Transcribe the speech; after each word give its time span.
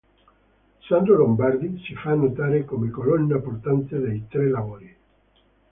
Sandro 0.87 1.15
Lombardi 1.19 1.77
si 1.83 1.93
fa 1.93 2.15
notare 2.15 2.65
come 2.65 2.89
colonna 2.89 3.37
portante 3.37 3.99
dei 3.99 4.25
tre 4.27 4.49
lavori. 4.49 4.95